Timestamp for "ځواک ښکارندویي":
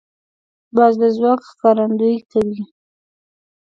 1.15-2.19